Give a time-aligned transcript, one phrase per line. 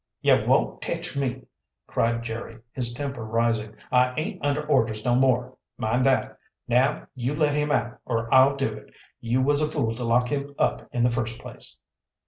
[0.19, 1.43] "Ye won't tech me!"
[1.85, 3.75] cried Jerry, his temper rising.
[3.91, 6.39] "I aint under orders no more, mind that.
[6.67, 8.91] Now you let him out, or I'll do it.
[9.19, 11.77] You was a fool to lock him up in the first place."